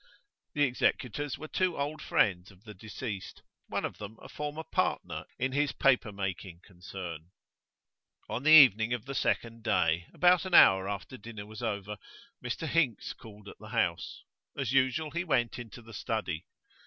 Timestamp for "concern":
6.65-7.29